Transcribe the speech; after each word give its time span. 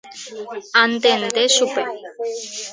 Antende 0.85 1.41
chupe. 1.55 1.81